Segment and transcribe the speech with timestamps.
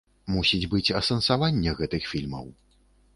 [0.35, 2.45] Мусіць быць асэнсаванне гэтых фільмаў.